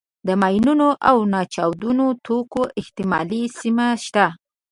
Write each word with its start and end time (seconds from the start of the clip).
د 0.27 0.29
ماینونو 0.41 0.89
او 1.09 1.17
ناچاودو 1.33 2.05
توکو 2.25 2.61
احتمالي 2.79 3.43
سیمې 3.59 3.89
شته. 4.05 4.25